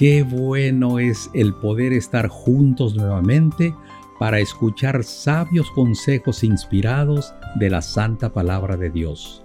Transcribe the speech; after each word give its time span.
Qué 0.00 0.22
bueno 0.22 0.98
es 0.98 1.28
el 1.34 1.52
poder 1.52 1.92
estar 1.92 2.28
juntos 2.28 2.96
nuevamente 2.96 3.74
para 4.18 4.38
escuchar 4.38 5.04
sabios 5.04 5.70
consejos 5.72 6.42
inspirados 6.42 7.34
de 7.56 7.68
la 7.68 7.82
santa 7.82 8.32
palabra 8.32 8.78
de 8.78 8.88
Dios. 8.88 9.44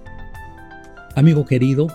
Amigo 1.18 1.44
querido, 1.44 1.88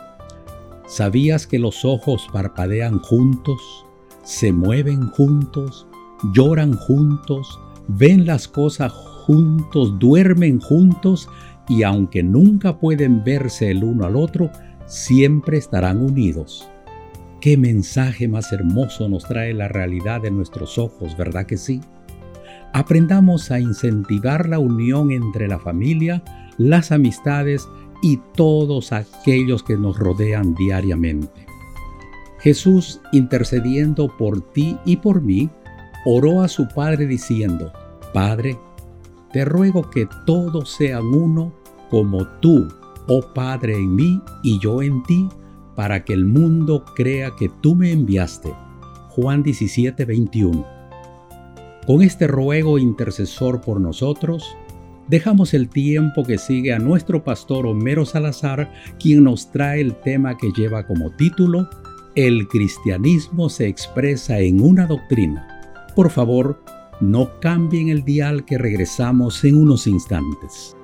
¿sabías 0.86 1.46
que 1.46 1.58
los 1.58 1.86
ojos 1.86 2.28
parpadean 2.34 2.98
juntos, 2.98 3.86
se 4.24 4.52
mueven 4.52 5.08
juntos, 5.08 5.86
lloran 6.34 6.74
juntos, 6.74 7.58
ven 7.88 8.26
las 8.26 8.46
cosas 8.46 8.92
juntos, 8.92 9.98
duermen 9.98 10.60
juntos 10.60 11.30
y 11.66 11.82
aunque 11.82 12.22
nunca 12.22 12.78
pueden 12.78 13.24
verse 13.24 13.70
el 13.70 13.82
uno 13.84 14.04
al 14.04 14.16
otro, 14.16 14.50
siempre 14.84 15.56
estarán 15.56 16.02
unidos. 16.02 16.70
Qué 17.40 17.56
mensaje 17.56 18.28
más 18.28 18.52
hermoso 18.52 19.08
nos 19.08 19.24
trae 19.24 19.54
la 19.54 19.66
realidad 19.66 20.20
de 20.20 20.30
nuestros 20.30 20.76
ojos, 20.76 21.16
¿verdad 21.16 21.46
que 21.46 21.56
sí? 21.56 21.80
Aprendamos 22.74 23.50
a 23.50 23.58
incentivar 23.58 24.46
la 24.46 24.58
unión 24.58 25.10
entre 25.10 25.48
la 25.48 25.58
familia, 25.58 26.22
las 26.58 26.92
amistades 26.92 27.66
y 28.02 28.18
todos 28.36 28.92
aquellos 28.92 29.62
que 29.62 29.78
nos 29.78 29.98
rodean 29.98 30.54
diariamente. 30.54 31.46
Jesús, 32.40 33.00
intercediendo 33.10 34.14
por 34.18 34.52
ti 34.52 34.76
y 34.84 34.98
por 34.98 35.22
mí, 35.22 35.48
oró 36.04 36.42
a 36.42 36.48
su 36.48 36.68
Padre 36.68 37.06
diciendo, 37.06 37.72
Padre, 38.12 38.58
te 39.32 39.46
ruego 39.46 39.88
que 39.88 40.06
todos 40.26 40.70
sean 40.76 41.06
uno 41.06 41.54
como 41.88 42.26
tú, 42.40 42.68
oh 43.08 43.22
Padre, 43.34 43.76
en 43.76 43.94
mí 43.94 44.20
y 44.42 44.58
yo 44.58 44.82
en 44.82 45.02
ti, 45.04 45.26
para 45.74 46.04
que 46.04 46.12
el 46.12 46.24
mundo 46.24 46.84
crea 46.94 47.32
que 47.38 47.48
tú 47.60 47.74
me 47.74 47.92
enviaste. 47.92 48.52
Juan 49.10 49.42
17, 49.42 50.04
21. 50.04 50.66
Con 51.86 52.02
este 52.02 52.26
ruego 52.26 52.78
intercesor 52.78 53.60
por 53.60 53.80
nosotros, 53.80 54.56
dejamos 55.08 55.54
el 55.54 55.68
tiempo 55.68 56.24
que 56.24 56.38
sigue 56.38 56.72
a 56.72 56.78
nuestro 56.78 57.24
pastor 57.24 57.66
Homero 57.66 58.06
Salazar, 58.06 58.72
quien 58.98 59.24
nos 59.24 59.50
trae 59.50 59.80
el 59.80 59.96
tema 59.96 60.36
que 60.36 60.52
lleva 60.56 60.86
como 60.86 61.10
título 61.16 61.68
El 62.14 62.46
cristianismo 62.48 63.48
se 63.48 63.66
expresa 63.66 64.38
en 64.38 64.60
una 64.60 64.86
doctrina. 64.86 65.48
Por 65.96 66.10
favor, 66.10 66.62
no 67.00 67.40
cambien 67.40 67.88
el 67.88 68.04
dial 68.04 68.44
que 68.44 68.58
regresamos 68.58 69.42
en 69.44 69.56
unos 69.56 69.86
instantes. 69.86 70.76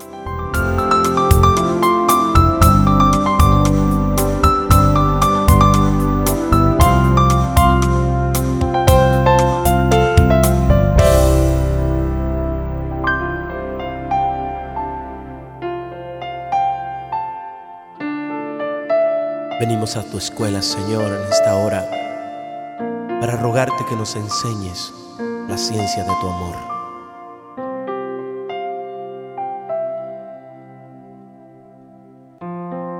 Venimos 19.58 19.96
a 19.96 20.02
tu 20.02 20.18
escuela, 20.18 20.60
Señor, 20.60 21.10
en 21.10 21.32
esta 21.32 21.54
hora, 21.56 21.88
para 23.20 23.36
rogarte 23.36 23.86
que 23.88 23.96
nos 23.96 24.14
enseñes 24.14 24.92
la 25.48 25.56
ciencia 25.56 26.04
de 26.04 26.10
tu 26.20 26.28
amor. 26.28 26.56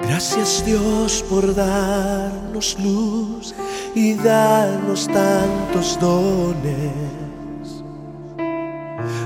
Gracias 0.01 0.65
Dios 0.65 1.23
por 1.29 1.55
darnos 1.55 2.79
luz 2.81 3.55
y 3.95 4.15
darnos 4.15 5.07
tantos 5.09 6.01
dones. 6.01 7.85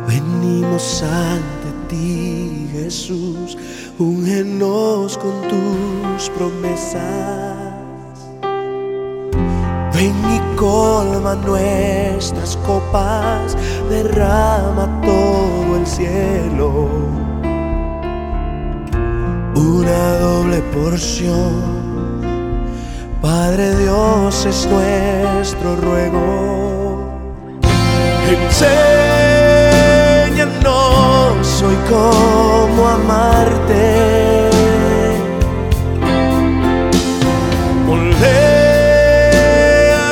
Venimos 0.09 1.05
ante 1.05 1.60
ti, 1.91 2.69
Jesús 2.73 3.59
úngenos 3.99 5.19
con 5.19 5.33
tus 5.49 6.31
promesas. 6.31 7.03
Ven 9.93 10.15
y 10.35 10.57
colma 10.57 11.35
nuestras 11.35 12.57
copas, 12.67 13.57
derrama 13.91 14.89
todo 15.05 15.77
el 15.77 15.87
cielo. 15.87 16.89
Una 19.55 20.19
doble 20.21 20.63
porción. 20.73 21.81
Padre 23.21 23.77
Dios 23.77 24.47
es 24.47 24.67
nuestro 24.67 25.77
ruego. 25.77 26.31
Hoy 31.63 31.77
cómo 31.91 32.89
amarte. 32.89 34.49
Moldea 37.87 38.55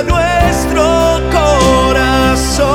nuestro 0.02 0.84
corazón. 1.32 2.68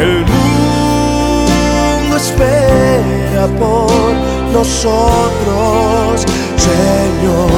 El 0.00 0.24
mundo 0.24 2.16
espera 2.16 3.46
por 3.58 4.14
nosotros, 4.50 6.24
Señor. 6.56 7.50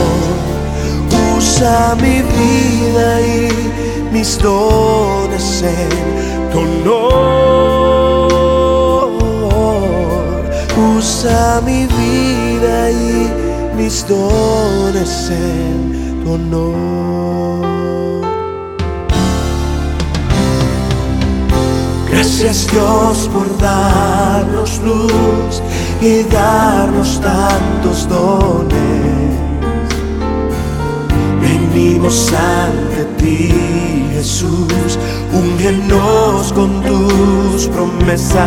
Usa 1.36 1.94
mi 2.00 2.22
vida 2.22 3.20
y 3.20 3.48
mis 4.12 4.36
dones 4.38 5.62
en 5.62 6.37
tu 6.52 6.58
honor. 6.60 7.58
Usa 10.96 11.60
mi 11.64 11.86
vida 11.86 12.90
y 12.90 13.30
mis 13.76 14.06
dones 14.06 15.30
en 15.30 16.22
tu 16.24 16.32
honor. 16.32 16.88
Gracias 22.10 22.66
Dios 22.72 23.28
por 23.32 23.46
darnos 23.58 24.80
luz 24.82 25.62
y 26.00 26.22
darnos 26.24 27.20
tantos 27.20 28.08
dones. 28.08 29.38
Venimos 31.40 32.32
ante 32.32 33.04
ti, 33.18 33.52
Jesús, 34.18 34.98
úngenos 35.32 36.52
con 36.52 36.82
tus 36.82 37.68
promesas. 37.68 38.46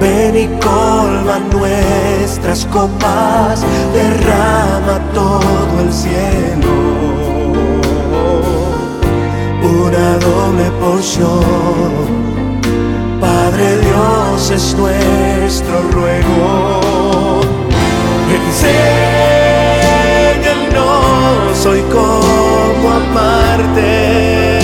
Ven 0.00 0.36
y 0.36 0.48
colma 0.58 1.38
nuestras 1.52 2.66
copas, 2.66 3.64
derrama 3.94 4.98
todo 5.14 5.80
el 5.84 5.92
cielo. 5.92 6.72
Una 9.62 10.18
doble 10.18 10.68
porción. 10.80 12.08
Padre 13.20 13.78
Dios 13.82 14.50
es 14.50 14.74
nuestro 14.76 15.82
ruego. 15.92 16.80
Enséñanos 18.34 18.90
hoy 21.66 21.82
amarte. 22.88 24.58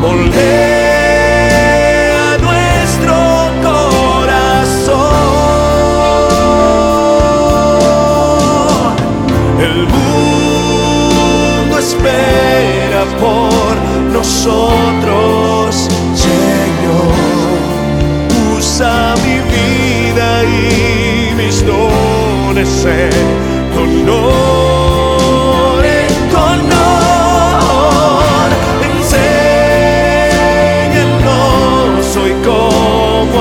Moldea 0.00 1.18
nuestro 2.40 3.16
corazón. 3.62 5.08
El 9.60 9.76
mundo 9.94 11.78
espera 11.78 13.02
por 13.20 13.74
nosotros, 14.12 15.88
Señor. 16.14 17.14
Usa 18.56 19.14
mi 19.24 19.36
vida 19.54 20.28
y 20.44 21.34
mis 21.34 21.56
dones 21.66 22.86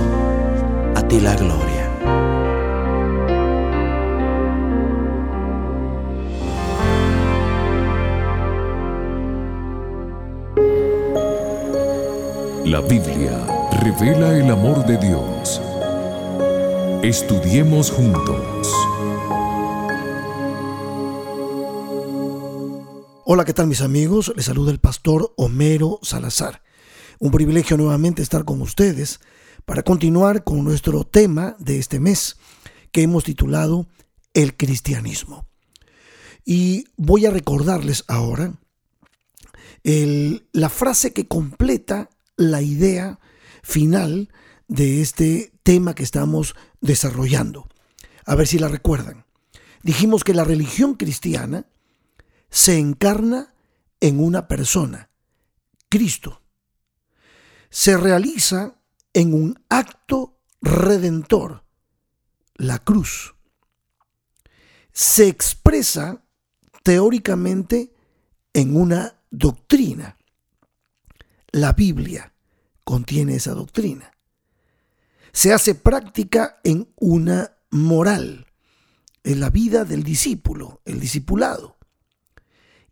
Ti 1.11 1.19
la 1.19 1.35
gloria. 1.35 1.91
La 12.63 12.79
Biblia 12.79 13.45
revela 13.81 14.37
el 14.37 14.49
amor 14.49 14.85
de 14.85 14.97
Dios. 14.99 15.61
Estudiemos 17.03 17.91
juntos. 17.91 18.71
Hola, 23.25 23.43
¿qué 23.43 23.53
tal 23.53 23.67
mis 23.67 23.81
amigos? 23.81 24.31
Les 24.37 24.45
saluda 24.45 24.71
el 24.71 24.79
pastor 24.79 25.33
Homero 25.35 25.99
Salazar. 26.03 26.61
Un 27.19 27.31
privilegio 27.31 27.75
nuevamente 27.75 28.21
estar 28.21 28.45
con 28.45 28.61
ustedes 28.61 29.19
para 29.65 29.83
continuar 29.83 30.43
con 30.43 30.63
nuestro 30.63 31.03
tema 31.03 31.55
de 31.59 31.79
este 31.79 31.99
mes 31.99 32.37
que 32.91 33.03
hemos 33.03 33.23
titulado 33.23 33.87
El 34.33 34.55
cristianismo. 34.55 35.47
Y 36.45 36.85
voy 36.97 37.25
a 37.25 37.31
recordarles 37.31 38.03
ahora 38.07 38.53
la 39.83 40.69
frase 40.69 41.13
que 41.13 41.27
completa 41.27 42.09
la 42.37 42.61
idea 42.61 43.19
final 43.63 44.29
de 44.67 45.01
este 45.01 45.53
tema 45.63 45.95
que 45.95 46.03
estamos 46.03 46.55
desarrollando. 46.81 47.67
A 48.25 48.35
ver 48.35 48.47
si 48.47 48.59
la 48.59 48.67
recuerdan. 48.67 49.25
Dijimos 49.83 50.23
que 50.23 50.33
la 50.33 50.43
religión 50.43 50.95
cristiana 50.95 51.65
se 52.49 52.77
encarna 52.77 53.53
en 53.99 54.19
una 54.19 54.47
persona, 54.47 55.09
Cristo. 55.89 56.41
Se 57.69 57.97
realiza 57.97 58.80
en 59.13 59.33
un 59.33 59.63
acto 59.69 60.39
redentor, 60.61 61.63
la 62.55 62.79
cruz. 62.79 63.35
Se 64.91 65.27
expresa 65.27 66.23
teóricamente 66.83 67.93
en 68.53 68.75
una 68.75 69.21
doctrina. 69.29 70.17
La 71.51 71.73
Biblia 71.73 72.33
contiene 72.83 73.35
esa 73.35 73.53
doctrina. 73.53 74.11
Se 75.33 75.53
hace 75.53 75.75
práctica 75.75 76.59
en 76.63 76.91
una 76.97 77.57
moral, 77.69 78.47
en 79.23 79.39
la 79.39 79.49
vida 79.49 79.85
del 79.85 80.03
discípulo, 80.03 80.81
el 80.85 80.99
discipulado 80.99 81.77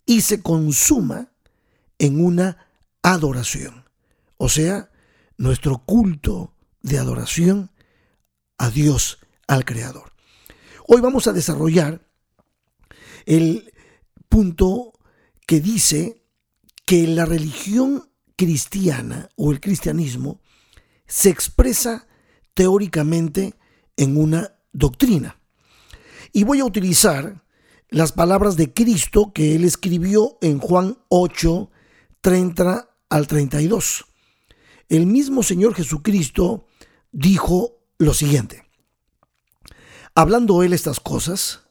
y 0.09 0.21
se 0.21 0.41
consuma 0.41 1.31
en 1.99 2.25
una 2.25 2.65
adoración. 3.03 3.85
O 4.37 4.49
sea, 4.49 4.89
nuestro 5.39 5.79
culto 5.85 6.53
de 6.81 6.99
adoración 6.99 7.71
a 8.57 8.69
Dios, 8.69 9.19
al 9.47 9.65
Creador. 9.65 10.11
Hoy 10.85 11.01
vamos 11.01 11.27
a 11.27 11.33
desarrollar 11.33 12.05
el 13.25 13.73
punto 14.27 14.93
que 15.47 15.61
dice 15.61 16.25
que 16.85 17.07
la 17.07 17.25
religión 17.25 18.11
cristiana 18.35 19.29
o 19.37 19.51
el 19.51 19.61
cristianismo 19.61 20.41
se 21.07 21.29
expresa 21.29 22.07
teóricamente 22.53 23.55
en 23.95 24.17
una 24.17 24.55
doctrina. 24.73 25.39
Y 26.33 26.43
voy 26.43 26.59
a 26.59 26.65
utilizar 26.65 27.45
las 27.89 28.11
palabras 28.11 28.57
de 28.57 28.73
Cristo 28.73 29.31
que 29.33 29.55
él 29.55 29.63
escribió 29.63 30.37
en 30.41 30.59
Juan 30.59 30.97
8, 31.07 31.71
30 32.21 32.89
al 33.09 33.27
32. 33.27 34.08
El 34.89 35.05
mismo 35.05 35.43
Señor 35.43 35.75
Jesucristo 35.75 36.65
dijo 37.11 37.83
lo 37.99 38.15
siguiente. 38.15 38.65
Hablando 40.15 40.63
él 40.63 40.73
estas 40.73 40.99
cosas, 40.99 41.61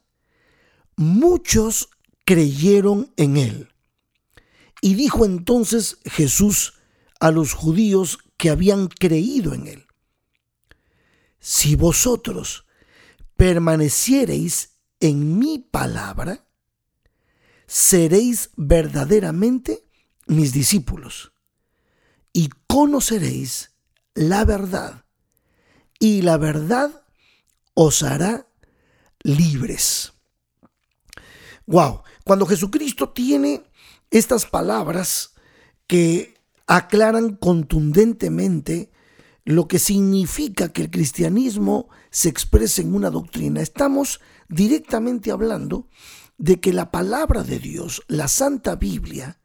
muchos 0.97 1.91
creyeron 2.25 3.13
en 3.17 3.37
él. 3.37 3.75
Y 4.81 4.95
dijo 4.95 5.25
entonces 5.25 5.99
Jesús 6.05 6.75
a 7.19 7.33
los 7.33 7.53
judíos 7.55 8.21
que 8.37 8.51
habían 8.51 8.87
creído 8.87 9.53
en 9.53 9.67
él, 9.67 9.87
si 11.41 11.75
vosotros 11.75 12.67
permaneciereis 13.37 14.79
en 15.01 15.39
mi 15.39 15.59
palabra, 15.59 16.47
seréis 17.67 18.51
verdaderamente 18.57 19.85
mis 20.27 20.53
discípulos 20.53 21.33
y 22.33 22.51
conoceréis 22.67 23.73
la 24.15 24.45
verdad 24.45 25.05
y 25.99 26.23
la 26.23 26.37
verdad 26.37 27.05
os 27.75 28.03
hará 28.03 28.47
libres. 29.23 30.13
Wow, 31.67 32.03
cuando 32.25 32.47
Jesucristo 32.47 33.11
tiene 33.11 33.65
estas 34.11 34.47
palabras 34.47 35.35
que 35.87 36.35
aclaran 36.67 37.37
contundentemente 37.37 38.91
lo 39.45 39.67
que 39.67 39.79
significa 39.79 40.73
que 40.73 40.83
el 40.83 40.91
cristianismo 40.91 41.89
se 42.11 42.29
exprese 42.29 42.83
en 42.83 42.95
una 42.95 43.11
doctrina, 43.11 43.61
estamos 43.63 44.21
directamente 44.49 45.31
hablando 45.31 45.89
de 46.37 46.61
que 46.61 46.73
la 46.73 46.91
palabra 46.91 47.43
de 47.43 47.59
Dios, 47.59 48.03
la 48.09 48.29
Santa 48.29 48.77
Biblia, 48.77 49.41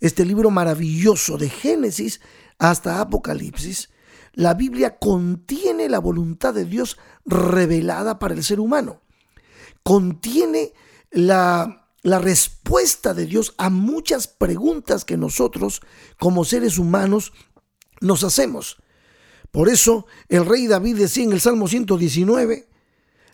este 0.00 0.24
libro 0.24 0.50
maravilloso 0.50 1.38
de 1.38 1.48
Génesis 1.48 2.20
hasta 2.58 3.00
Apocalipsis, 3.00 3.90
la 4.38 4.54
Biblia 4.54 4.98
contiene 4.98 5.88
la 5.88 5.98
voluntad 5.98 6.54
de 6.54 6.64
Dios 6.64 6.96
revelada 7.26 8.18
para 8.18 8.34
el 8.34 8.44
ser 8.44 8.60
humano. 8.60 9.00
Contiene 9.82 10.72
la, 11.10 11.86
respuesta 12.04 13.14
de 13.14 13.26
Dios 13.26 13.54
a 13.58 13.68
muchas 13.68 14.28
preguntas 14.28 15.04
que 15.04 15.16
nosotros 15.16 15.82
como 16.18 16.44
seres 16.44 16.78
humanos 16.78 17.32
nos 18.00 18.22
hacemos. 18.24 18.76
Por 19.50 19.68
eso 19.68 20.06
el 20.28 20.46
rey 20.46 20.66
David 20.68 20.98
decía 20.98 21.24
en 21.24 21.32
el 21.32 21.40
Salmo 21.40 21.66
119, 21.66 22.68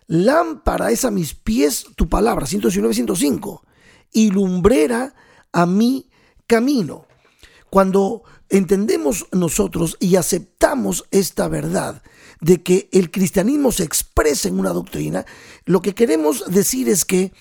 lámpara 0.07 0.91
es 0.91 1.05
a 1.05 1.11
mis 1.11 1.35
pies 1.35 1.85
tu 1.95 2.09
palabra, 2.09 2.47
119, 2.47 2.93
105, 2.93 3.63
y 4.11 4.31
lumbrera 4.31 5.13
a 5.51 5.65
mi 5.65 6.09
camino. 6.47 7.05
Cuando 7.69 8.23
entendemos 8.49 9.27
nosotros 9.31 9.97
y 9.99 10.15
aceptamos 10.15 11.05
esta 11.11 11.47
verdad 11.47 12.01
de 12.41 12.61
que 12.61 12.89
el 12.91 13.11
cristianismo 13.11 13.71
se 13.71 13.83
expresa 13.83 14.47
en 14.47 14.59
una 14.59 14.69
doctrina, 14.69 15.25
lo 15.65 15.81
que 15.81 15.95
queremos 15.95 16.45
decir 16.51 16.89
es 16.89 17.05
que 17.05 17.33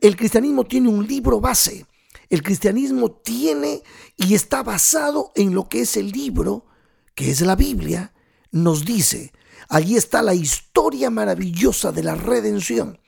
el 0.00 0.16
cristianismo 0.16 0.64
tiene 0.64 0.88
un 0.88 1.06
libro 1.06 1.40
base. 1.40 1.86
El 2.30 2.42
cristianismo 2.42 3.10
tiene 3.10 3.82
y 4.16 4.34
está 4.34 4.62
basado 4.62 5.32
en 5.34 5.54
lo 5.54 5.68
que 5.68 5.80
es 5.82 5.96
el 5.96 6.10
libro 6.10 6.66
que 7.14 7.30
es 7.30 7.40
la 7.40 7.56
Biblia, 7.56 8.12
nos 8.52 8.84
dice 8.84 9.32
Allí 9.68 9.96
está 9.96 10.22
la 10.22 10.34
historia 10.34 11.10
maravillosa 11.10 11.92
de 11.92 12.02
la 12.02 12.14
redención, 12.14 12.98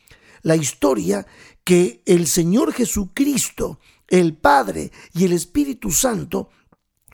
la 0.42 0.56
historia 0.56 1.26
que 1.64 2.02
el 2.04 2.26
Señor 2.26 2.72
Jesucristo, 2.72 3.78
el 4.10 4.36
Padre 4.36 4.92
y 5.14 5.24
el 5.24 5.32
Espíritu 5.32 5.90
Santo 5.90 6.50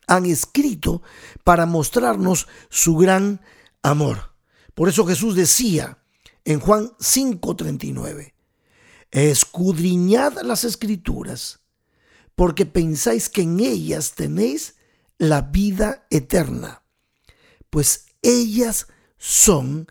han 0.08 0.26
escrito 0.26 1.02
para 1.44 1.66
mostrarnos 1.66 2.48
su 2.68 2.96
gran 2.96 3.40
amor. 3.82 4.34
Por 4.74 4.88
eso 4.88 5.06
Jesús 5.06 5.36
decía 5.36 5.98
en 6.44 6.60
Juan 6.60 6.92
5:39, 6.98 8.34
escudriñad 9.10 10.40
las 10.42 10.64
escrituras, 10.64 11.60
porque 12.34 12.66
pensáis 12.66 13.28
que 13.28 13.42
en 13.42 13.60
ellas 13.60 14.14
tenéis 14.14 14.76
la 15.18 15.42
vida 15.42 16.06
eterna, 16.10 16.82
pues 17.70 18.06
ellas 18.22 18.86
son 19.18 19.86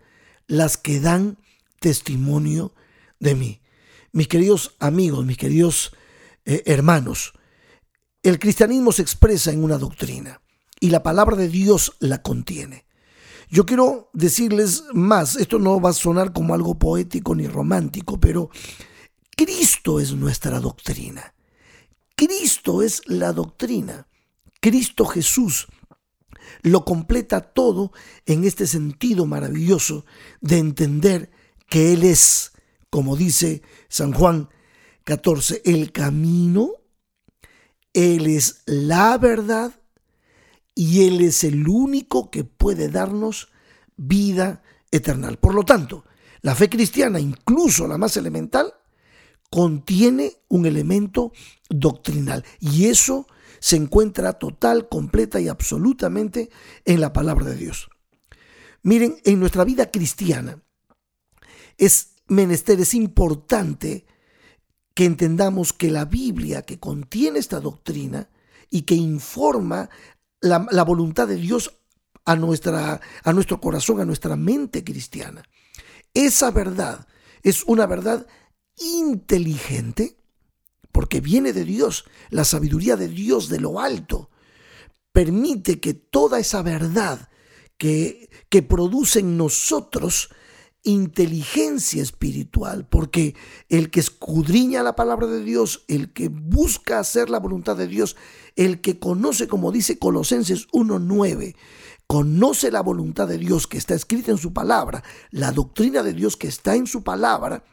las 0.47 0.77
que 0.77 0.99
dan 0.99 1.37
testimonio 1.79 2.73
de 3.19 3.35
mí. 3.35 3.61
Mis 4.11 4.27
queridos 4.27 4.75
amigos, 4.79 5.25
mis 5.25 5.37
queridos 5.37 5.93
eh, 6.45 6.63
hermanos, 6.65 7.33
el 8.23 8.39
cristianismo 8.39 8.91
se 8.91 9.01
expresa 9.01 9.51
en 9.51 9.63
una 9.63 9.77
doctrina 9.77 10.41
y 10.79 10.89
la 10.89 11.03
palabra 11.03 11.35
de 11.35 11.49
Dios 11.49 11.95
la 11.99 12.21
contiene. 12.21 12.85
Yo 13.49 13.65
quiero 13.65 14.09
decirles 14.13 14.83
más, 14.93 15.35
esto 15.35 15.59
no 15.59 15.79
va 15.79 15.91
a 15.91 15.93
sonar 15.93 16.33
como 16.33 16.53
algo 16.53 16.77
poético 16.77 17.35
ni 17.35 17.47
romántico, 17.47 18.19
pero 18.19 18.49
Cristo 19.35 19.99
es 19.99 20.13
nuestra 20.13 20.59
doctrina. 20.59 21.33
Cristo 22.15 22.81
es 22.81 23.01
la 23.05 23.33
doctrina. 23.33 24.07
Cristo 24.61 25.05
Jesús 25.05 25.67
lo 26.61 26.85
completa 26.85 27.41
todo 27.41 27.91
en 28.25 28.43
este 28.43 28.67
sentido 28.67 29.25
maravilloso 29.25 30.05
de 30.41 30.57
entender 30.57 31.31
que 31.67 31.93
Él 31.93 32.03
es, 32.03 32.53
como 32.89 33.15
dice 33.15 33.61
San 33.89 34.13
Juan 34.13 34.49
14, 35.05 35.61
el 35.65 35.91
camino, 35.91 36.71
Él 37.93 38.27
es 38.27 38.63
la 38.65 39.17
verdad 39.17 39.79
y 40.73 41.07
Él 41.07 41.21
es 41.21 41.43
el 41.43 41.67
único 41.67 42.29
que 42.31 42.43
puede 42.43 42.89
darnos 42.89 43.49
vida 43.95 44.63
eterna. 44.91 45.31
Por 45.39 45.53
lo 45.53 45.63
tanto, 45.63 46.05
la 46.41 46.55
fe 46.55 46.69
cristiana, 46.69 47.19
incluso 47.19 47.87
la 47.87 47.97
más 47.97 48.17
elemental, 48.17 48.73
contiene 49.49 50.33
un 50.49 50.65
elemento 50.65 51.31
doctrinal 51.69 52.43
y 52.59 52.85
eso 52.85 53.27
se 53.59 53.75
encuentra 53.75 54.33
total, 54.33 54.89
completa 54.89 55.39
y 55.39 55.47
absolutamente 55.47 56.49
en 56.83 56.99
la 56.99 57.13
palabra 57.13 57.45
de 57.45 57.55
Dios. 57.55 57.89
Miren, 58.81 59.17
en 59.23 59.39
nuestra 59.39 59.63
vida 59.63 59.89
cristiana 59.91 60.61
es 61.77 62.15
menester, 62.27 62.79
es 62.79 62.93
importante 62.93 64.05
que 64.95 65.05
entendamos 65.05 65.73
que 65.73 65.91
la 65.91 66.05
Biblia 66.05 66.63
que 66.63 66.79
contiene 66.79 67.37
esta 67.37 67.59
doctrina 67.59 68.29
y 68.71 68.83
que 68.83 68.95
informa 68.95 69.89
la, 70.39 70.83
voluntad 70.83 71.27
de 71.27 71.35
Dios 71.35 71.77
a, 72.23 72.35
nuestra, 72.35 73.01
a 73.23 73.33
nuestro 73.33 73.59
corazón, 73.59 73.99
a 73.99 74.05
nuestra 74.05 74.37
mente 74.37 74.83
cristiana, 74.83 75.43
esa 76.13 76.49
verdad 76.49 77.07
es 77.43 77.63
una 77.65 77.85
verdad 77.85 78.25
inteligente, 78.77 80.17
porque 80.91 81.19
viene 81.19 81.51
de 81.51 81.65
Dios, 81.65 82.05
la 82.29 82.45
sabiduría 82.45 82.95
de 82.95 83.09
Dios 83.09 83.49
de 83.49 83.59
lo 83.59 83.81
alto, 83.81 84.29
permite 85.11 85.81
que 85.81 85.93
toda 85.93 86.39
esa 86.39 86.61
verdad 86.61 87.29
que, 87.77 88.29
que 88.47 88.61
produce 88.63 89.19
en 89.19 89.37
nosotros 89.37 90.29
inteligencia 90.85 92.01
espiritual, 92.01 92.87
porque 92.87 93.35
el 93.69 93.91
que 93.91 93.99
escudriña 93.99 94.83
la 94.83 94.95
palabra 94.95 95.27
de 95.27 95.43
Dios, 95.43 95.83
el 95.87 96.13
que 96.13 96.29
busca 96.29 96.99
hacer 96.99 97.29
la 97.29 97.39
voluntad 97.39 97.75
de 97.75 97.87
Dios, 97.87 98.15
el 98.55 98.79
que 98.79 98.99
conoce, 98.99 99.47
como 99.47 99.71
dice 99.71 99.99
Colosenses 99.99 100.67
1.9, 100.69 101.55
conoce 102.07 102.71
la 102.71 102.81
voluntad 102.81 103.27
de 103.27 103.37
Dios 103.37 103.67
que 103.67 103.77
está 103.77 103.95
escrita 103.95 104.31
en 104.31 104.37
su 104.37 104.53
palabra, 104.53 105.03
la 105.31 105.51
doctrina 105.51 106.03
de 106.03 106.13
Dios 106.13 106.37
que 106.37 106.47
está 106.47 106.75
en 106.75 106.87
su 106.87 107.03
palabra, 107.03 107.63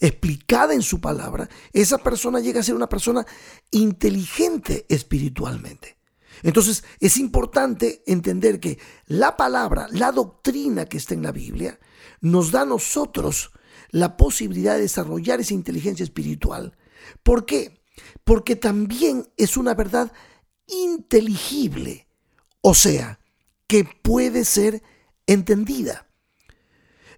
explicada 0.00 0.74
en 0.74 0.82
su 0.82 1.00
palabra, 1.00 1.48
esa 1.72 1.98
persona 1.98 2.40
llega 2.40 2.60
a 2.60 2.62
ser 2.64 2.74
una 2.74 2.88
persona 2.88 3.26
inteligente 3.70 4.86
espiritualmente. 4.88 5.98
Entonces 6.42 6.84
es 7.00 7.16
importante 7.16 8.02
entender 8.06 8.60
que 8.60 8.78
la 9.06 9.36
palabra, 9.36 9.88
la 9.90 10.12
doctrina 10.12 10.86
que 10.86 10.96
está 10.96 11.14
en 11.14 11.22
la 11.22 11.32
Biblia, 11.32 11.78
nos 12.20 12.50
da 12.50 12.62
a 12.62 12.66
nosotros 12.66 13.50
la 13.90 14.16
posibilidad 14.16 14.74
de 14.74 14.82
desarrollar 14.82 15.40
esa 15.40 15.54
inteligencia 15.54 16.04
espiritual. 16.04 16.76
¿Por 17.22 17.46
qué? 17.46 17.80
Porque 18.24 18.56
también 18.56 19.26
es 19.36 19.56
una 19.56 19.74
verdad 19.74 20.12
inteligible, 20.66 22.08
o 22.60 22.74
sea, 22.74 23.20
que 23.66 23.84
puede 24.02 24.44
ser 24.44 24.82
entendida. 25.26 26.06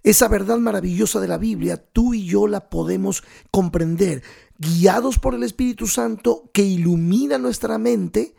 Esa 0.02 0.28
verdad 0.28 0.58
maravillosa 0.58 1.20
de 1.20 1.28
la 1.28 1.36
Biblia, 1.36 1.76
tú 1.76 2.14
y 2.14 2.24
yo 2.24 2.46
la 2.46 2.70
podemos 2.70 3.22
comprender, 3.50 4.22
guiados 4.58 5.18
por 5.18 5.34
el 5.34 5.42
Espíritu 5.42 5.86
Santo 5.86 6.50
que 6.54 6.62
ilumina 6.62 7.36
nuestra 7.36 7.76
mente. 7.76 8.34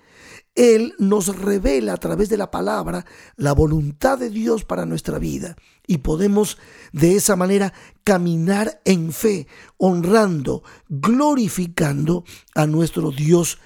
Él 0.55 0.95
nos 0.99 1.35
revela 1.35 1.93
a 1.93 1.97
través 1.97 2.29
de 2.29 2.37
la 2.37 2.51
palabra 2.51 3.05
la 3.37 3.53
voluntad 3.53 4.17
de 4.17 4.29
Dios 4.29 4.65
para 4.65 4.85
nuestra 4.85 5.17
vida 5.17 5.55
y 5.87 5.99
podemos 5.99 6.57
de 6.91 7.15
esa 7.15 7.35
manera 7.35 7.73
caminar 8.03 8.81
en 8.83 9.13
fe, 9.13 9.47
honrando, 9.77 10.63
glorificando 10.89 12.25
a 12.53 12.67
nuestro 12.67 13.11
Dios 13.11 13.59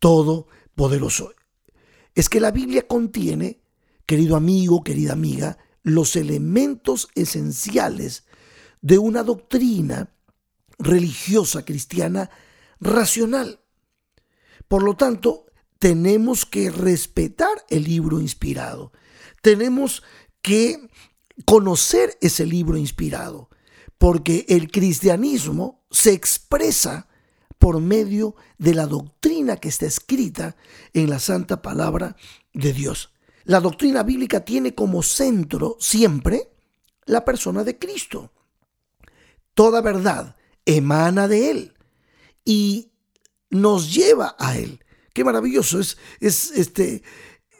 Todopoderoso. 0.00 1.32
Es 2.14 2.28
que 2.28 2.40
la 2.40 2.50
Biblia 2.50 2.88
contiene, 2.88 3.62
querido 4.04 4.34
amigo, 4.34 4.82
querida 4.82 5.12
amiga, 5.12 5.58
los 5.84 6.16
elementos 6.16 7.08
esenciales 7.14 8.24
de 8.80 8.98
una 8.98 9.22
doctrina 9.22 10.12
religiosa 10.78 11.64
cristiana 11.64 12.30
racional. 12.80 13.60
Por 14.66 14.82
lo 14.82 14.96
tanto, 14.96 15.46
tenemos 15.82 16.46
que 16.46 16.70
respetar 16.70 17.66
el 17.68 17.82
libro 17.82 18.20
inspirado. 18.20 18.92
Tenemos 19.40 20.04
que 20.40 20.88
conocer 21.44 22.16
ese 22.20 22.46
libro 22.46 22.76
inspirado, 22.76 23.50
porque 23.98 24.46
el 24.48 24.70
cristianismo 24.70 25.84
se 25.90 26.12
expresa 26.12 27.08
por 27.58 27.80
medio 27.80 28.36
de 28.58 28.74
la 28.74 28.86
doctrina 28.86 29.56
que 29.56 29.70
está 29.70 29.86
escrita 29.86 30.54
en 30.92 31.10
la 31.10 31.18
santa 31.18 31.62
palabra 31.62 32.14
de 32.54 32.72
Dios. 32.72 33.12
La 33.42 33.58
doctrina 33.58 34.04
bíblica 34.04 34.44
tiene 34.44 34.76
como 34.76 35.02
centro 35.02 35.78
siempre 35.80 36.52
la 37.06 37.24
persona 37.24 37.64
de 37.64 37.80
Cristo. 37.80 38.30
Toda 39.54 39.80
verdad 39.80 40.36
emana 40.64 41.26
de 41.26 41.50
Él 41.50 41.74
y 42.44 42.92
nos 43.50 43.92
lleva 43.92 44.36
a 44.38 44.56
Él. 44.56 44.78
Qué 45.12 45.24
maravilloso, 45.24 45.80
es, 45.80 45.98
es, 46.20 46.50
este, 46.52 47.02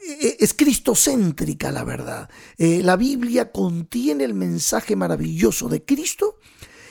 e, 0.03 0.37
es 0.39 0.53
cristocéntrica 0.53 1.71
la 1.71 1.83
verdad. 1.83 2.29
Eh, 2.57 2.81
la 2.83 2.95
Biblia 2.95 3.51
contiene 3.51 4.23
el 4.23 4.33
mensaje 4.33 4.95
maravilloso 4.95 5.69
de 5.69 5.83
Cristo 5.83 6.39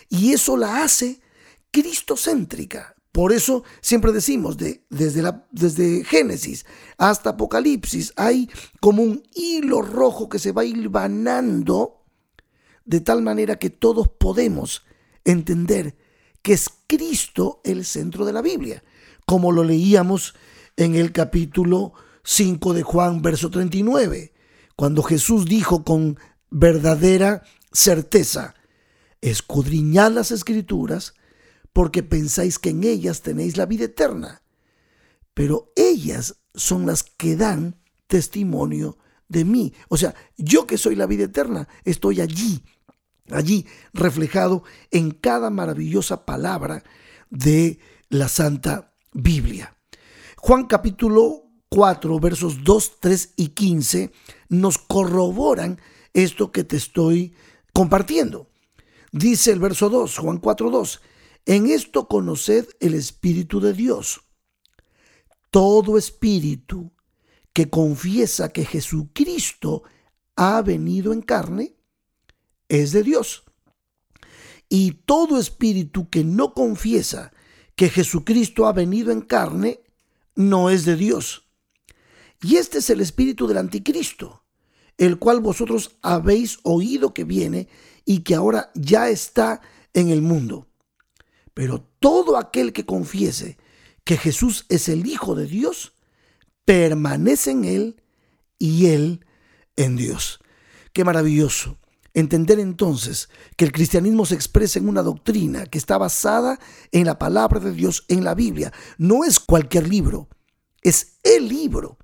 y 0.09 0.33
eso 0.33 0.57
la 0.57 0.83
hace 0.83 1.21
cristocéntrica. 1.71 2.95
Por 3.12 3.33
eso 3.33 3.62
siempre 3.83 4.11
decimos, 4.11 4.57
de, 4.57 4.87
desde, 4.88 5.21
la, 5.21 5.47
desde 5.50 6.02
Génesis 6.04 6.64
hasta 6.97 7.31
Apocalipsis, 7.31 8.14
hay 8.16 8.49
como 8.81 9.02
un 9.02 9.23
hilo 9.35 9.83
rojo 9.83 10.31
que 10.31 10.38
se 10.38 10.52
va 10.52 10.64
hilvanando 10.64 12.04
de 12.87 13.00
tal 13.00 13.23
manera 13.23 13.59
que 13.59 13.69
todos 13.69 14.09
podemos 14.09 14.85
entender 15.25 15.97
que 16.40 16.54
es 16.54 16.71
Cristo 16.87 17.61
el 17.64 17.85
centro 17.85 18.25
de 18.25 18.33
la 18.33 18.42
Biblia, 18.42 18.83
como 19.26 19.52
lo 19.52 19.62
leíamos 19.62 20.35
en 20.76 20.95
el 20.95 21.12
capítulo 21.12 21.93
5 22.25 22.75
de 22.75 22.83
Juan, 22.83 23.23
verso 23.23 23.50
39, 23.50 24.33
cuando 24.76 25.02
Jesús 25.02 25.45
dijo 25.45 25.85
con 25.85 26.19
verdadera 26.50 27.43
certeza, 27.73 28.55
escudriñad 29.21 30.12
las 30.12 30.31
escrituras, 30.31 31.14
porque 31.73 32.02
pensáis 32.02 32.59
que 32.59 32.71
en 32.71 32.85
ellas 32.85 33.23
tenéis 33.23 33.57
la 33.57 33.67
vida 33.67 33.85
eterna. 33.85 34.43
Pero 35.35 35.73
ellas 35.76 36.37
son 36.55 36.87
las 36.87 37.02
que 37.02 37.37
dan 37.37 37.81
testimonio 38.07 38.99
de 39.29 39.45
mí. 39.45 39.73
O 39.88 39.97
sea, 39.97 40.14
yo 40.37 40.67
que 40.67 40.76
soy 40.76 40.97
la 40.97 41.07
vida 41.07 41.25
eterna, 41.25 41.69
estoy 41.85 42.21
allí, 42.21 42.62
allí 43.31 43.67
reflejado 43.95 44.64
en 44.91 45.12
cada 45.12 45.49
maravillosa 45.49 46.26
palabra 46.26 46.85
de 47.31 47.79
la 48.11 48.29
Santa 48.29 48.95
Biblia. 49.14 49.75
Juan 50.45 50.67
capítulo 50.67 51.53
4, 51.69 52.19
versos 52.19 52.65
2, 52.65 52.99
3 52.99 53.35
y 53.37 53.49
15 53.51 54.11
nos 54.49 54.77
corroboran 54.77 55.81
esto 56.15 56.51
que 56.51 56.65
te 56.65 56.77
estoy 56.77 57.33
compartiendo. 57.73 58.51
Dice 59.13 59.53
el 59.53 59.61
verso 59.61 59.89
2, 59.89 60.19
Juan 60.19 60.39
4, 60.39 60.69
2, 60.69 61.01
en 61.47 61.69
esto 61.69 62.09
conoced 62.09 62.67
el 62.81 62.95
Espíritu 62.95 63.61
de 63.61 63.73
Dios. 63.73 64.23
Todo 65.53 65.97
espíritu 65.97 66.91
que 67.53 67.71
confiesa 67.71 68.49
que 68.49 68.65
Jesucristo 68.65 69.85
ha 70.35 70.61
venido 70.63 71.13
en 71.13 71.23
carne 71.23 71.77
es 72.69 72.91
de 72.91 73.05
Dios. 73.05 73.45
Y 74.69 75.05
todo 75.07 75.39
espíritu 75.39 76.11
que 76.11 76.25
no 76.25 76.53
confiesa 76.53 77.33
que 77.77 77.89
Jesucristo 77.89 78.67
ha 78.67 78.73
venido 78.73 79.13
en 79.13 79.21
carne 79.21 79.83
no 80.35 80.71
es 80.71 80.85
de 80.85 80.97
Dios. 80.97 81.49
Y 82.43 82.57
este 82.57 82.79
es 82.79 82.91
el 82.91 83.01
espíritu 83.01 83.47
del 83.47 83.59
anticristo, 83.59 84.45
el 84.99 85.19
cual 85.19 85.41
vosotros 85.41 85.97
habéis 86.03 86.59
oído 86.62 87.15
que 87.15 87.25
viene 87.25 87.69
y 88.05 88.21
que 88.21 88.35
ahora 88.35 88.71
ya 88.75 89.09
está 89.09 89.61
en 89.95 90.11
el 90.11 90.23
mundo. 90.23 90.69
Pero 91.55 91.87
todo 91.99 92.37
aquel 92.37 92.73
que 92.73 92.87
confiese 92.87 93.59
que 94.05 94.17
Jesús 94.17 94.67
es 94.69 94.89
el 94.89 95.07
Hijo 95.07 95.35
de 95.35 95.47
Dios, 95.47 95.93
permanece 96.65 97.53
en 97.53 97.65
Él 97.65 98.03
y 98.59 98.87
Él 98.87 99.25
en 99.77 99.97
Dios. 99.97 100.41
Qué 100.93 101.05
maravilloso. 101.05 101.79
Entender 102.14 102.59
entonces 102.59 103.31
que 103.57 103.64
el 103.64 103.73
cristianismo 103.73 104.26
se 104.26 104.35
expresa 104.35 104.78
en 104.78 104.88
una 104.88 105.02
doctrina 105.02 105.66
que 105.66 105.78
está 105.78 105.97
basada 105.97 106.59
en 106.90 107.07
la 107.07 107.19
palabra 107.19 107.59
de 107.59 107.73
Dios, 107.73 108.04
en 108.09 108.25
la 108.25 108.35
Biblia. 108.35 108.73
No 108.99 109.25
es 109.25 109.40
cualquier 109.40 109.88
libro, 109.88 110.28
es 110.83 111.19
el 111.23 111.49
libro. 111.49 111.99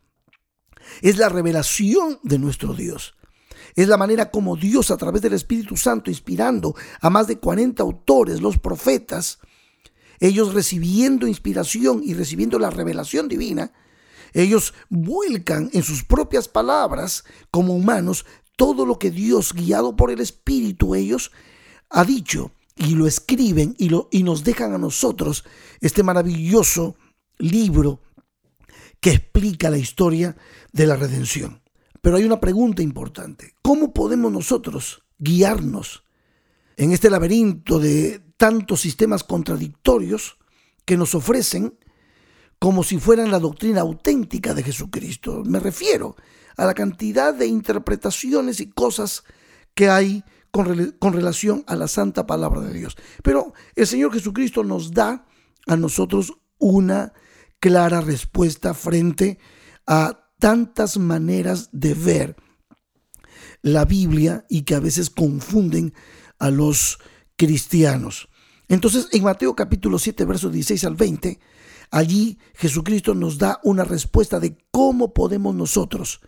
Es 1.03 1.19
la 1.19 1.29
revelación 1.29 2.19
de 2.23 2.39
nuestro 2.39 2.73
Dios. 2.73 3.15
Es 3.75 3.89
la 3.89 3.99
manera 3.99 4.31
como 4.31 4.57
Dios 4.57 4.91
a 4.91 4.97
través 4.97 5.21
del 5.21 5.35
Espíritu 5.35 5.77
Santo, 5.77 6.11
inspirando 6.11 6.75
a 7.01 7.11
más 7.11 7.27
de 7.27 7.39
40 7.39 7.83
autores, 7.83 8.41
los 8.41 8.59
profetas, 8.59 9.39
ellos 10.21 10.55
recibiendo 10.55 11.27
inspiración 11.27 12.01
y 12.03 12.15
recibiendo 12.15 12.59
la 12.59 12.71
revelación 12.71 13.29
divina, 13.29 13.73
ellos 14.33 14.75
vuelcan 14.89 15.71
en 15.73 15.83
sus 15.83 16.05
propias 16.05 16.49
palabras 16.49 17.25
como 17.51 17.75
humanos 17.75 18.27
todo 18.59 18.85
lo 18.85 18.99
que 18.99 19.13
Dios, 19.13 19.55
guiado 19.55 19.95
por 19.95 20.11
el 20.11 20.21
Espíritu, 20.21 20.97
ellos 20.97 21.31
ha 21.91 22.05
dicho 22.05 22.51
y 22.75 22.97
lo 22.97 23.07
escriben 23.07 23.77
y, 23.79 23.89
lo, 23.89 24.09
y 24.11 24.25
nos 24.25 24.43
dejan 24.43 24.75
a 24.75 24.79
nosotros 24.79 25.45
este 25.81 26.03
maravilloso 26.03 26.97
libro 27.39 28.01
que 28.99 29.13
explica 29.13 29.71
la 29.71 29.79
historia 29.79 30.37
de 30.73 30.87
la 30.89 30.97
redención. 30.97 31.63
Pero 32.01 32.17
hay 32.17 32.25
una 32.25 32.41
pregunta 32.41 32.83
importante. 32.83 33.55
¿Cómo 33.63 33.95
podemos 33.95 34.33
nosotros 34.33 35.05
guiarnos 35.19 36.03
en 36.77 36.91
este 36.91 37.11
laberinto 37.11 37.79
de 37.79 38.21
tantos 38.37 38.81
sistemas 38.81 39.23
contradictorios 39.23 40.37
que 40.85 40.97
nos 40.97 41.15
ofrecen 41.15 41.79
como 42.59 42.83
si 42.83 42.99
fueran 42.99 43.31
la 43.31 43.39
doctrina 43.39 43.83
auténtica 43.83 44.55
de 44.55 44.63
Jesucristo? 44.63 45.43
Me 45.45 45.61
refiero 45.61 46.17
a 46.57 46.67
la 46.67 46.75
cantidad 46.75 47.33
de 47.33 47.47
interpretaciones 47.47 48.61
y 48.61 48.71
cosas 48.71 49.25
que 49.75 49.89
hay 49.89 50.25
con, 50.51 51.13
relación 51.13 51.65
a 51.67 51.77
la 51.77 51.89
santa 51.89 52.27
palabra 52.27 52.61
de 52.63 52.75
Dios. 52.75 52.97
Pero 53.23 53.53
el 53.77 53.87
Señor 53.87 54.13
Jesucristo 54.13 54.65
nos 54.65 54.93
da 54.93 55.27
a 55.67 55.77
nosotros 55.77 56.35
una 56.59 57.13
clara 57.61 58.01
respuesta 58.01 58.75
frente 58.75 59.39
a 59.87 60.31
tantas 60.39 60.99
maneras 60.99 61.71
de 61.73 61.95
ver 61.95 62.37
la 63.63 63.85
Biblia 63.85 64.47
y 64.49 64.63
que 64.63 64.75
a 64.75 64.81
veces 64.81 65.11
confunden 65.11 65.95
a 66.39 66.51
los 66.51 66.99
cristianos. 67.37 68.29
Entonces, 68.69 69.09
en 69.13 69.25
Mateo 69.25 69.55
capítulo 69.55 69.99
7, 69.99 70.25
versos 70.25 70.53
16 70.53 70.85
al 70.85 70.95
20, 70.95 71.41
allí 71.91 72.39
Jesucristo 72.55 73.15
nos 73.15 73.39
da 73.39 73.61
una 73.63 73.85
respuesta 73.85 74.41
de 74.41 74.57
cómo 74.71 75.15
podemos 75.15 75.55
nosotros 75.55 76.21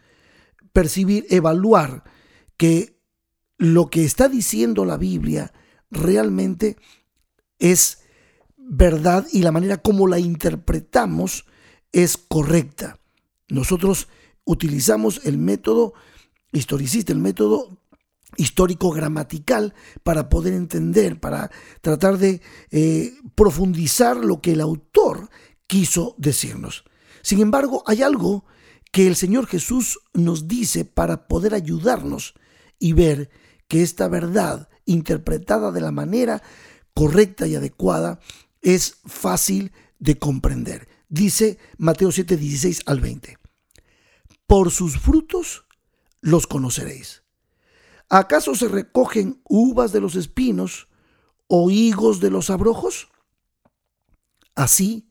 percibir, 0.73 1.27
evaluar 1.31 2.05
que 2.57 3.01
lo 3.59 3.91
que 3.91 4.05
está 4.05 4.29
diciendo 4.29 4.85
la 4.85 4.97
Biblia 4.97 5.53
realmente 5.91 6.77
es 7.59 7.99
verdad 8.57 9.27
y 9.33 9.43
la 9.43 9.53
manera 9.53 9.79
como 9.79 10.07
la 10.07 10.19
interpretamos 10.19 11.45
es 11.93 12.17
correcta. 12.17 12.99
Nosotros 13.49 14.09
utilizamos 14.45 15.21
el 15.25 15.39
método 15.39 15.93
historicista, 16.53 17.13
el 17.13 17.19
método 17.19 17.81
histórico 18.37 18.91
gramatical 18.91 19.75
para 20.03 20.29
poder 20.29 20.55
entender, 20.55 21.19
para 21.19 21.51
tratar 21.81 22.19
de 22.19 22.41
eh, 22.71 23.13
profundizar 23.35 24.17
lo 24.17 24.41
que 24.41 24.53
el 24.53 24.61
autor 24.61 25.29
quiso 25.71 26.17
decirnos. 26.19 26.83
Sin 27.23 27.41
embargo, 27.41 27.85
hay 27.87 28.03
algo 28.03 28.45
que 28.91 29.07
el 29.07 29.15
Señor 29.15 29.47
Jesús 29.47 30.01
nos 30.13 30.49
dice 30.49 30.85
para 30.85 31.29
poder 31.29 31.55
ayudarnos 31.55 32.35
y 32.81 32.93
ver 32.93 33.31
que 33.69 33.83
esta 33.83 34.09
verdad 34.09 34.69
interpretada 34.85 35.71
de 35.71 35.81
la 35.81 35.93
manera 35.93 36.43
correcta 36.93 37.47
y 37.47 37.55
adecuada 37.55 38.19
es 38.63 38.97
fácil 39.07 39.71
de 40.01 40.19
comprender. 40.19 40.89
Dice 41.09 41.57
Mateo 41.79 42.11
7, 42.11 42.37
16 42.37 42.81
al 42.87 42.99
20. 42.99 43.39
Por 44.49 44.73
sus 44.73 44.99
frutos 44.99 45.67
los 46.21 46.49
conoceréis. 46.49 47.23
¿Acaso 48.09 48.57
se 48.57 48.67
recogen 48.67 49.41
uvas 49.49 49.93
de 49.93 50.01
los 50.01 50.17
espinos 50.17 50.89
o 51.47 51.71
higos 51.71 52.19
de 52.19 52.31
los 52.31 52.51
abrojos? 52.51 53.09
Así, 54.57 55.10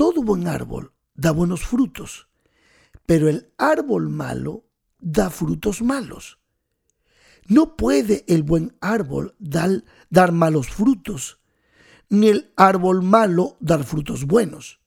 todo 0.00 0.22
buen 0.22 0.48
árbol 0.48 0.94
da 1.12 1.30
buenos 1.30 1.60
frutos, 1.60 2.26
pero 3.04 3.28
el 3.28 3.52
árbol 3.58 4.08
malo 4.08 4.64
da 4.98 5.28
frutos 5.28 5.82
malos. 5.82 6.38
No 7.48 7.76
puede 7.76 8.24
el 8.26 8.42
buen 8.42 8.74
árbol 8.80 9.36
dar, 9.38 10.32
malos 10.32 10.68
frutos, 10.68 11.38
ni 12.08 12.28
el 12.28 12.50
árbol 12.56 13.02
malo 13.02 13.58
dar 13.60 13.84
frutos 13.84 14.24
buenos. 14.24 14.80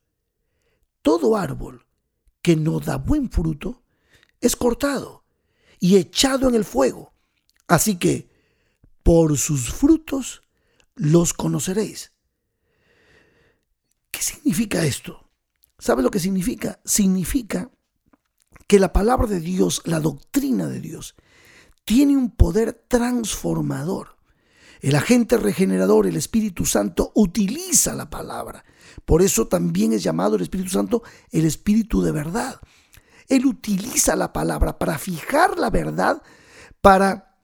Todo 1.03 1.37
árbol 1.37 1.85
que 2.41 2.55
no 2.55 2.79
da 2.79 2.97
buen 2.97 3.29
fruto 3.29 3.83
es 4.41 4.55
cortado 4.55 5.25
y 5.79 5.97
echado 5.97 6.49
en 6.49 6.55
el 6.55 6.65
fuego. 6.65 7.13
Así 7.67 7.99
que 7.99 8.31
por 9.03 9.37
sus 9.37 9.71
frutos 9.71 10.41
los 10.95 11.35
conoceréis. 11.35 12.12
¿Qué 14.23 14.35
significa 14.35 14.85
esto? 14.85 15.29
¿Sabe 15.77 16.01
lo 16.01 16.09
que 16.09 16.19
significa? 16.19 16.79
Significa 16.85 17.69
que 18.67 18.79
la 18.79 18.93
palabra 18.93 19.27
de 19.27 19.41
Dios, 19.41 19.81
la 19.83 19.99
doctrina 19.99 20.67
de 20.67 20.79
Dios, 20.79 21.15
tiene 21.83 22.15
un 22.15 22.31
poder 22.31 22.85
transformador. 22.87 24.15
El 24.79 24.95
agente 24.95 25.35
regenerador, 25.35 26.07
el 26.07 26.15
Espíritu 26.15 26.65
Santo, 26.65 27.11
utiliza 27.15 27.95
la 27.95 28.09
palabra. 28.09 28.63
Por 29.03 29.21
eso 29.21 29.49
también 29.49 29.91
es 29.91 30.03
llamado 30.03 30.37
el 30.37 30.43
Espíritu 30.43 30.69
Santo 30.69 31.03
el 31.31 31.43
Espíritu 31.43 32.01
de 32.01 32.13
verdad. 32.13 32.61
Él 33.27 33.45
utiliza 33.45 34.15
la 34.15 34.31
palabra 34.31 34.79
para 34.79 34.97
fijar 34.99 35.59
la 35.59 35.69
verdad, 35.69 36.21
para 36.79 37.35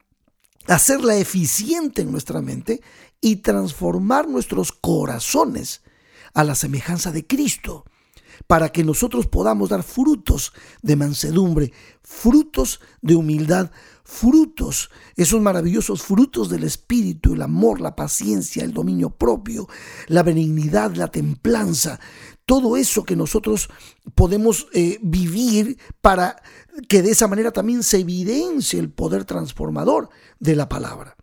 hacerla 0.66 1.18
eficiente 1.18 2.04
en 2.04 2.12
nuestra 2.14 2.42
mente 2.42 2.82
y 3.20 3.38
transformar 3.38 4.30
nuestros 4.30 4.72
corazones 4.72 5.82
a 6.34 6.44
la 6.44 6.56
semejanza 6.56 7.12
de 7.12 7.26
Cristo, 7.26 7.86
para 8.48 8.70
que 8.70 8.84
nosotros 8.84 9.28
podamos 9.28 9.70
dar 9.70 9.84
frutos 9.84 10.54
de 10.82 10.96
mansedumbre, 10.96 11.74
frutos 12.02 12.80
de 13.02 13.16
humildad, 13.16 13.72
frutos, 14.04 14.90
esos 15.16 15.42
maravillosos 15.42 16.02
frutos 16.02 16.50
del 16.50 16.64
Espíritu, 16.64 17.34
el 17.34 17.42
amor, 17.42 17.80
la 17.80 17.96
paciencia, 17.96 18.64
el 18.64 18.74
dominio 18.74 19.12
propio, 19.12 19.68
la 20.08 20.24
benignidad, 20.24 20.96
la 20.96 21.10
templanza, 21.10 22.00
todo 22.46 22.78
eso 22.78 23.04
que 23.04 23.16
nosotros 23.16 23.70
podemos 24.16 24.68
eh, 24.74 24.98
vivir 25.04 25.78
para 26.02 26.42
que 26.88 27.04
de 27.04 27.12
esa 27.12 27.28
manera 27.28 27.52
también 27.52 27.84
se 27.84 28.00
evidencie 28.00 28.80
el 28.80 28.90
poder 28.90 29.26
transformador 29.26 30.10
de 30.40 30.56
la 30.56 30.68
palabra. 30.68 31.16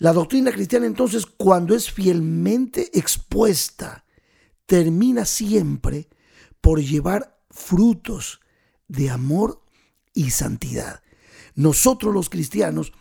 La 0.00 0.14
doctrina 0.14 0.50
cristiana 0.50 0.86
entonces 0.86 1.26
cuando 1.26 1.74
es 1.74 1.90
fielmente 1.90 2.90
expuesta, 2.98 4.06
termina 4.64 5.26
siempre 5.26 6.08
por 6.62 6.80
llevar 6.80 7.38
frutos 7.50 8.40
de 8.88 9.10
amor 9.10 9.62
y 10.14 10.30
santidad. 10.30 11.02
Nosotros 11.54 12.14
los 12.14 12.30
cristianos 12.30 12.94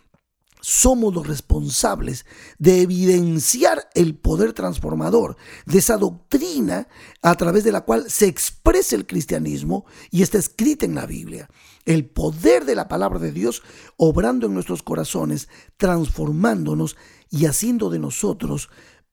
somos 0.59 1.13
los 1.13 1.25
responsables 1.25 2.25
de 2.57 2.81
evidenciar 2.81 3.87
el 3.95 4.15
poder 4.15 4.51
transformador 4.51 5.37
de 5.65 5.77
esa 5.77 5.95
doctrina 5.95 6.89
a 7.21 7.35
través 7.35 7.63
de 7.63 7.71
la 7.71 7.85
cual 7.85 8.11
se 8.11 8.25
expresa 8.25 8.97
el 8.97 9.07
cristianismo 9.07 9.85
y 10.11 10.21
está 10.21 10.37
escrita 10.37 10.85
en 10.85 10.95
la 10.95 11.05
Biblia. 11.05 11.49
El 11.85 12.05
poder 12.05 12.65
de 12.65 12.75
la 12.75 12.87
palabra 12.87 13.19
de 13.19 13.31
Dios 13.31 13.63
obrando 13.97 14.47
en 14.47 14.53
nuestros 14.53 14.83
corazones, 14.83 15.49
transformándonos 15.77 16.97
y 17.29 17.45
haciendo 17.45 17.89
de 17.89 17.99
nosotros 17.99 18.69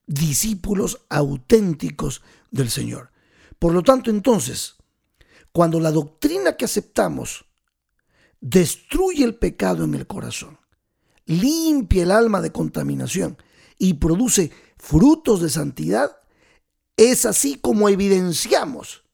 discípulos 0.07 1.05
auténticos 1.09 2.23
del 2.51 2.71
Señor. 2.71 3.11
Por 3.59 3.73
lo 3.73 3.83
tanto, 3.83 4.11
entonces, 4.11 4.77
cuando 5.53 5.81
la 5.81 5.91
doctrina 5.91 6.57
que 6.57 6.67
aceptamos 6.67 7.47
destruye 8.41 9.25
el 9.25 9.37
pecado 9.37 9.85
en 9.85 9.95
el 9.95 10.07
corazón, 10.07 10.59
limpia 11.25 12.03
el 12.03 12.11
alma 12.11 12.41
de 12.41 12.53
contaminación 12.53 13.39
y 13.79 13.95
produce 13.95 14.53
frutos 14.77 15.41
de 15.41 15.51
santidad, 15.51 16.19
es 16.97 17.27
así 17.27 17.57
como 17.57 17.89
evidenciamos 17.89 19.05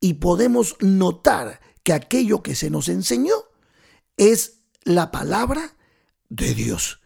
y 0.00 0.14
podemos 0.14 0.76
notar 0.80 1.60
que 1.84 1.92
aquello 1.92 2.42
que 2.42 2.56
se 2.56 2.70
nos 2.70 2.88
enseñó 2.88 3.34
es 4.16 4.62
la 4.82 5.12
palabra 5.12 5.76
de 6.28 6.54
Dios. 6.54 7.00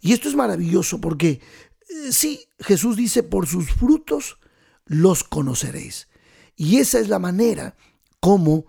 Y 0.00 0.12
esto 0.12 0.28
es 0.28 0.34
maravilloso 0.34 1.00
porque 1.00 1.40
eh, 1.88 2.12
sí, 2.12 2.46
Jesús 2.58 2.96
dice, 2.96 3.22
por 3.22 3.46
sus 3.46 3.70
frutos 3.70 4.38
los 4.84 5.24
conoceréis. 5.24 6.08
Y 6.56 6.78
esa 6.78 6.98
es 6.98 7.08
la 7.08 7.18
manera 7.18 7.76
como 8.20 8.66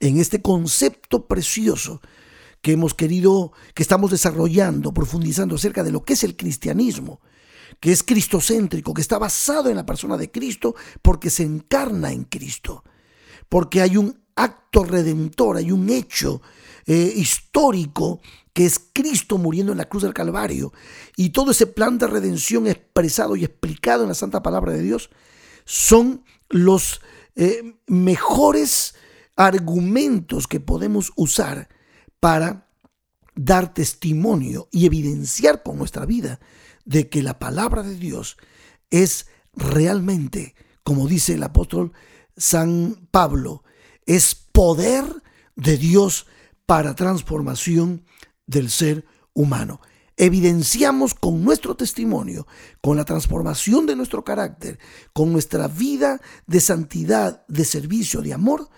en 0.00 0.18
este 0.18 0.40
concepto 0.40 1.26
precioso 1.26 2.00
que 2.62 2.72
hemos 2.72 2.94
querido, 2.94 3.52
que 3.74 3.82
estamos 3.82 4.10
desarrollando, 4.10 4.92
profundizando 4.92 5.56
acerca 5.56 5.82
de 5.82 5.92
lo 5.92 6.04
que 6.04 6.14
es 6.14 6.24
el 6.24 6.36
cristianismo, 6.36 7.20
que 7.80 7.92
es 7.92 8.02
cristocéntrico, 8.02 8.94
que 8.94 9.02
está 9.02 9.18
basado 9.18 9.68
en 9.68 9.76
la 9.76 9.86
persona 9.86 10.16
de 10.16 10.30
Cristo 10.30 10.74
porque 11.02 11.30
se 11.30 11.42
encarna 11.42 12.12
en 12.12 12.24
Cristo, 12.24 12.84
porque 13.48 13.82
hay 13.82 13.96
un 13.96 14.25
acto 14.36 14.84
redentor, 14.84 15.56
hay 15.56 15.72
un 15.72 15.88
hecho 15.90 16.42
eh, 16.86 17.12
histórico 17.16 18.20
que 18.52 18.64
es 18.64 18.80
Cristo 18.92 19.38
muriendo 19.38 19.72
en 19.72 19.78
la 19.78 19.88
cruz 19.88 20.02
del 20.02 20.14
Calvario. 20.14 20.72
Y 21.16 21.30
todo 21.30 21.50
ese 21.50 21.66
plan 21.66 21.98
de 21.98 22.06
redención 22.06 22.66
expresado 22.66 23.36
y 23.36 23.44
explicado 23.44 24.02
en 24.02 24.08
la 24.08 24.14
santa 24.14 24.42
palabra 24.42 24.72
de 24.72 24.82
Dios 24.82 25.10
son 25.64 26.24
los 26.48 27.00
eh, 27.34 27.74
mejores 27.86 28.94
argumentos 29.36 30.46
que 30.46 30.60
podemos 30.60 31.12
usar 31.16 31.68
para 32.20 32.70
dar 33.34 33.74
testimonio 33.74 34.68
y 34.72 34.86
evidenciar 34.86 35.62
con 35.62 35.76
nuestra 35.76 36.06
vida 36.06 36.40
de 36.86 37.08
que 37.08 37.22
la 37.22 37.38
palabra 37.38 37.82
de 37.82 37.96
Dios 37.96 38.38
es 38.90 39.26
realmente, 39.52 40.54
como 40.82 41.06
dice 41.06 41.34
el 41.34 41.42
apóstol 41.42 41.92
San 42.36 43.08
Pablo, 43.10 43.64
es 44.06 44.34
poder 44.34 45.04
de 45.56 45.76
Dios 45.76 46.26
para 46.64 46.94
transformación 46.94 48.04
del 48.46 48.70
ser 48.70 49.04
humano. 49.34 49.80
Evidenciamos 50.16 51.14
con 51.14 51.44
nuestro 51.44 51.76
testimonio, 51.76 52.46
con 52.80 52.96
la 52.96 53.04
transformación 53.04 53.84
de 53.84 53.96
nuestro 53.96 54.24
carácter, 54.24 54.78
con 55.12 55.32
nuestra 55.32 55.68
vida 55.68 56.20
de 56.46 56.60
santidad, 56.60 57.44
de 57.48 57.64
servicio, 57.64 58.22
de 58.22 58.32
amor, 58.32 58.70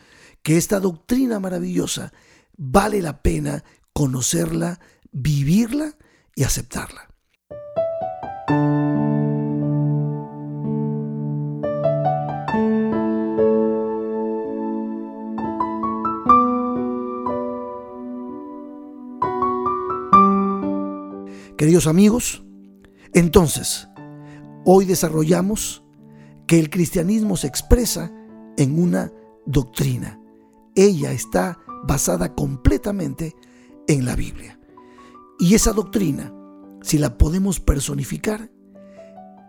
que 0.43 0.57
esta 0.57 0.81
doctrina 0.81 1.39
maravillosa 1.39 2.13
vale 2.57 3.01
la 3.01 3.23
pena 3.23 3.63
conocerla, 3.93 4.81
vivirla 5.13 5.97
y 6.35 6.43
aceptarla. 6.43 7.08
Queridos 21.59 21.89
amigos, 21.89 22.45
entonces, 23.15 23.89
hoy 24.65 24.85
desarrollamos 24.85 25.83
que 26.47 26.61
el 26.61 26.71
cristianismo 26.71 27.37
se 27.37 27.49
expresa 27.49 28.13
en 28.57 28.81
una 28.81 29.13
doctrina. 29.45 30.21
Ella 30.77 31.11
está 31.11 31.59
basada 31.83 32.33
completamente 32.37 33.35
en 33.89 34.05
la 34.05 34.15
Biblia. 34.15 34.61
Y 35.41 35.57
esa 35.57 35.73
doctrina, 35.73 36.33
si 36.81 36.97
la 36.97 37.19
podemos 37.19 37.59
personificar, 37.59 38.53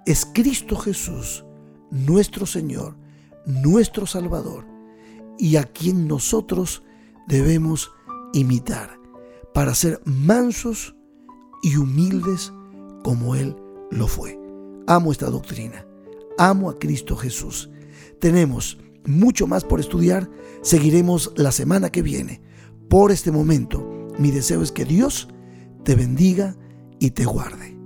es 0.08 0.26
Cristo 0.34 0.78
Jesús, 0.78 1.46
nuestro 1.92 2.48
Señor, 2.48 2.98
nuestro 3.46 4.08
Salvador, 4.08 4.66
y 5.38 5.58
a 5.58 5.64
quien 5.66 6.08
nosotros 6.08 6.82
debemos 7.28 7.92
imitar 8.34 9.00
para 9.54 9.76
ser 9.76 10.02
mansos 10.06 10.96
y 11.62 11.76
humildes 11.78 12.54
como 13.04 13.36
Él 13.36 13.56
lo 13.92 14.08
fue. 14.08 14.40
Amo 14.88 15.12
esta 15.12 15.30
doctrina, 15.30 15.86
amo 16.38 16.70
a 16.70 16.80
Cristo 16.80 17.16
Jesús. 17.16 17.70
Tenemos 18.20 18.78
mucho 19.06 19.48
más 19.48 19.64
por 19.64 19.80
estudiar, 19.80 20.30
seguiremos 20.62 21.32
la 21.36 21.52
semana 21.52 21.90
que 21.90 22.02
viene. 22.02 22.42
Por 22.90 23.12
este 23.12 23.32
momento, 23.32 24.08
mi 24.18 24.32
deseo 24.32 24.62
es 24.62 24.72
que 24.72 24.86
Dios 24.86 25.30
te 25.84 25.96
bendiga 25.96 26.56
y 27.00 27.12
te 27.12 27.26
guarde. 27.26 27.79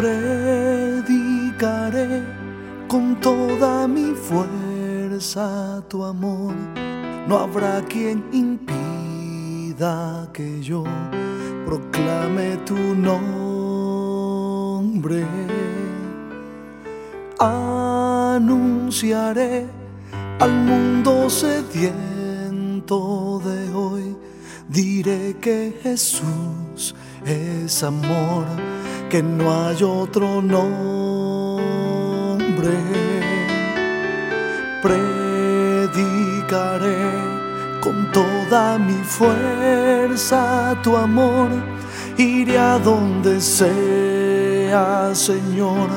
Predicaré 0.00 1.02
con 2.86 3.20
toda 3.20 3.88
mi 3.88 4.14
fuerza 4.14 5.82
tu 5.88 6.04
amor. 6.04 6.54
No 7.26 7.38
habrá 7.40 7.82
quien 7.82 8.22
impida 8.30 10.28
que 10.32 10.62
yo 10.62 10.84
proclame 11.66 12.58
tu 12.58 12.76
nombre. 12.94 13.16
Anunciaré 17.40 18.46
al 20.38 20.52
mundo 20.52 21.28
sediento 21.28 22.22
de 23.44 23.74
hoy. 23.74 24.16
Diré 24.68 25.34
que 25.40 25.76
Jesús 25.82 26.94
es 27.26 27.82
amor 27.82 28.46
que 29.08 29.22
no 29.22 29.66
hay 29.66 29.82
otro 29.82 30.42
nombre. 30.42 30.68
Predicaré 34.82 35.88
con 37.80 38.12
toda 38.12 38.78
mi 38.78 39.02
fuerza 39.04 40.76
tu 40.82 40.94
amor. 40.96 41.48
Iré 42.18 42.58
a 42.58 42.78
donde 42.78 43.40
sea, 43.40 45.14
Señor, 45.14 45.88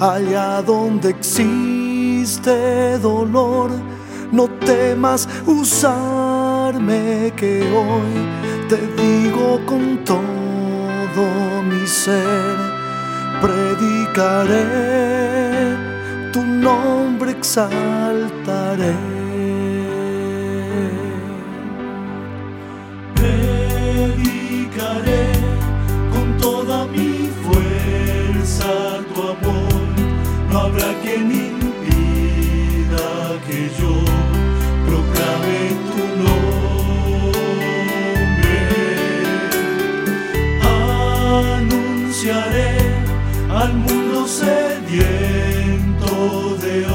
allá 0.00 0.62
donde 0.62 1.10
existe 1.10 2.98
dolor. 2.98 3.70
No 4.32 4.48
temas 4.48 5.28
usarme 5.46 7.32
que 7.36 7.62
hoy 7.62 8.26
te 8.68 8.76
digo 9.02 9.60
con 9.66 10.04
todo 10.04 10.37
mi 11.68 11.86
ser 11.86 12.56
predicaré, 13.40 14.66
tu 16.32 16.40
nombre 16.44 17.30
exaltaré. 17.30 18.96
Predicaré 23.14 24.18
sediento 44.88 46.56
de 46.62 46.87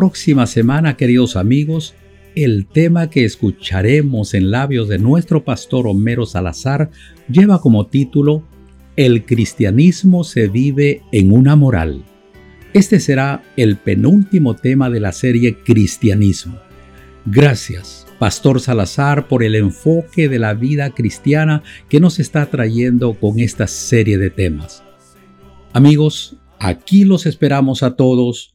próxima 0.00 0.46
semana, 0.46 0.96
queridos 0.96 1.36
amigos, 1.36 1.94
el 2.34 2.64
tema 2.64 3.10
que 3.10 3.26
escucharemos 3.26 4.32
en 4.32 4.50
labios 4.50 4.88
de 4.88 4.98
nuestro 4.98 5.44
pastor 5.44 5.86
Homero 5.86 6.24
Salazar 6.24 6.90
lleva 7.30 7.60
como 7.60 7.86
título 7.86 8.42
El 8.96 9.26
cristianismo 9.26 10.24
se 10.24 10.48
vive 10.48 11.02
en 11.12 11.32
una 11.32 11.54
moral. 11.54 12.02
Este 12.72 12.98
será 12.98 13.42
el 13.58 13.76
penúltimo 13.76 14.56
tema 14.56 14.88
de 14.88 15.00
la 15.00 15.12
serie 15.12 15.58
Cristianismo. 15.58 16.58
Gracias, 17.26 18.06
Pastor 18.18 18.58
Salazar, 18.58 19.28
por 19.28 19.42
el 19.42 19.54
enfoque 19.54 20.30
de 20.30 20.38
la 20.38 20.54
vida 20.54 20.88
cristiana 20.92 21.62
que 21.90 22.00
nos 22.00 22.20
está 22.20 22.46
trayendo 22.46 23.12
con 23.12 23.38
esta 23.38 23.66
serie 23.66 24.16
de 24.16 24.30
temas. 24.30 24.82
Amigos, 25.74 26.36
aquí 26.58 27.04
los 27.04 27.26
esperamos 27.26 27.82
a 27.82 27.96
todos, 27.96 28.54